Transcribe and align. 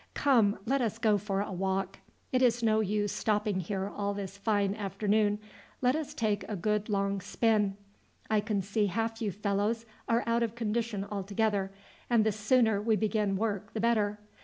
"Come, 0.15 0.57
let 0.65 0.81
us 0.81 0.97
go 0.97 1.19
for 1.19 1.41
a 1.41 1.51
walk; 1.51 1.99
it 2.31 2.41
is 2.41 2.63
no 2.63 2.79
use 2.79 3.11
stopping 3.11 3.59
here 3.59 3.87
all 3.87 4.15
this 4.15 4.35
fine 4.35 4.73
afternoon. 4.73 5.37
Let 5.79 5.95
us 5.95 6.15
take 6.15 6.43
a 6.49 6.55
good 6.55 6.89
long 6.89 7.21
spin. 7.21 7.77
I 8.27 8.39
can 8.39 8.63
see 8.63 8.87
half 8.87 9.21
you 9.21 9.31
fellows 9.31 9.85
are 10.09 10.23
out 10.25 10.41
of 10.41 10.55
condition 10.55 11.05
altogether, 11.11 11.69
and 12.09 12.23
the 12.25 12.31
sooner 12.31 12.81
we 12.81 12.95
begin 12.95 13.37
work 13.37 13.73
the 13.73 13.79
better. 13.79 14.17